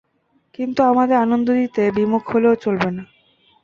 কিন্তু 0.55 0.79
আমাদের 0.83 1.17
আনন্দ 1.17 1.47
দিতে 1.59 1.81
বিমুখ 1.97 2.23
হলেও 2.33 2.55
চলবে 2.55 2.89
না। 2.91 3.03